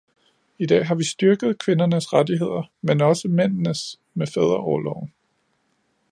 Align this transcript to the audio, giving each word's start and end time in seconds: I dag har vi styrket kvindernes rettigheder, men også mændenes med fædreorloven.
I 0.59 0.65
dag 0.65 0.85
har 0.87 0.95
vi 0.95 1.03
styrket 1.03 1.59
kvindernes 1.59 2.13
rettigheder, 2.13 2.71
men 2.81 3.01
også 3.01 3.27
mændenes 3.27 3.99
med 4.13 4.27
fædreorloven. 4.27 5.13